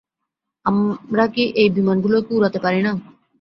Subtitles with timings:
[0.65, 2.91] আমরা কি এই বিমানগুলোকে উড়াতে পারি না?